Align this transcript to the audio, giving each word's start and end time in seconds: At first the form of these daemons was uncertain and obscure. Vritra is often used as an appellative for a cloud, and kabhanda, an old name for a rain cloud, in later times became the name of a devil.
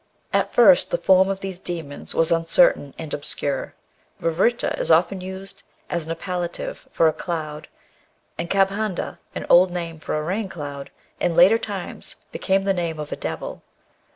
At 0.33 0.51
first 0.51 0.89
the 0.89 0.97
form 0.97 1.29
of 1.29 1.41
these 1.41 1.59
daemons 1.59 2.15
was 2.15 2.31
uncertain 2.31 2.95
and 2.97 3.13
obscure. 3.13 3.75
Vritra 4.19 4.75
is 4.79 4.89
often 4.89 5.21
used 5.21 5.61
as 5.91 6.07
an 6.07 6.11
appellative 6.11 6.87
for 6.89 7.07
a 7.07 7.13
cloud, 7.13 7.67
and 8.35 8.49
kabhanda, 8.49 9.19
an 9.35 9.45
old 9.47 9.69
name 9.69 9.99
for 9.99 10.17
a 10.17 10.23
rain 10.23 10.49
cloud, 10.49 10.89
in 11.19 11.35
later 11.35 11.59
times 11.59 12.15
became 12.31 12.63
the 12.63 12.73
name 12.73 12.97
of 12.99 13.11
a 13.11 13.15
devil. 13.15 13.61